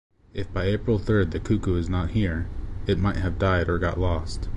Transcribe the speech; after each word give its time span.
If 0.33 0.51
by 0.51 0.63
April 0.65 0.97
third 0.97 1.29
the 1.29 1.39
cuckoo 1.39 1.75
is 1.75 1.87
not 1.87 2.09
hear, 2.09 2.47
it 2.87 2.97
might 2.97 3.17
have 3.17 3.37
died 3.37 3.69
or 3.69 3.77
got 3.77 3.99
lost. 3.99 4.49